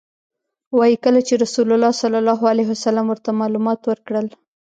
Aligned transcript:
وایي 0.77 0.97
کله 1.05 1.19
چې 1.27 1.33
رسول 1.43 1.67
الله 1.75 1.91
صلی 2.01 2.17
الله 2.21 2.41
علیه 2.51 2.67
وسلم 2.73 3.05
ورته 3.09 3.29
معلومات 3.41 3.79
ورکړل. 3.85 4.27